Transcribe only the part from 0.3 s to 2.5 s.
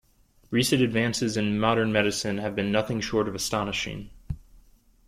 Recent advances in modern medicine